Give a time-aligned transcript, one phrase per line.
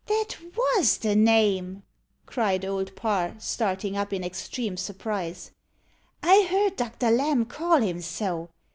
[0.07, 1.83] "That was the name,"
[2.25, 5.51] cried Old Parr, starting up in extreme surprise.
[6.23, 8.49] "I heard Doctor Lamb call him so.